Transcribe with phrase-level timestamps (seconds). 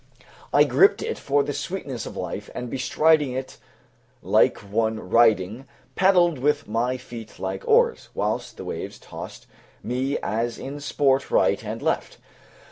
[0.51, 3.59] I gripped it for the sweetness of life, and bestriding it
[4.23, 9.45] like one riding, paddled with my feet like oars, whilst the waves tossed
[9.83, 12.17] me as in sport right and left.